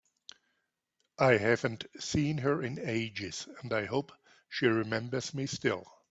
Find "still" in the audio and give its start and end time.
5.45-5.85